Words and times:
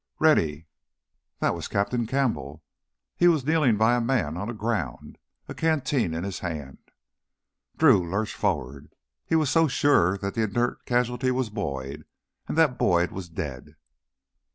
"Rennie!" 0.17 0.65
That 1.41 1.53
was 1.53 1.67
Captain 1.67 2.07
Campbell. 2.07 2.63
He 3.15 3.27
was 3.27 3.45
kneeling 3.45 3.77
by 3.77 3.93
a 3.95 4.01
man 4.01 4.35
on 4.35 4.47
the 4.47 4.53
ground, 4.55 5.19
a 5.47 5.53
canteen 5.53 6.15
in 6.15 6.23
his 6.23 6.39
hand. 6.39 6.79
Drew 7.77 8.03
lurched 8.09 8.33
forward. 8.35 8.89
He 9.27 9.35
was 9.35 9.51
so 9.51 9.67
sure 9.67 10.17
that 10.17 10.33
that 10.33 10.53
inert 10.55 10.85
casualty 10.87 11.29
was 11.29 11.51
Boyd, 11.51 12.05
and 12.47 12.57
that 12.57 12.79
Boyd 12.79 13.11
was 13.11 13.29
dead. 13.29 13.75